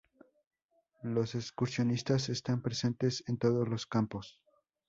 [1.03, 4.41] Los excursionistas están presentes en todos los campos.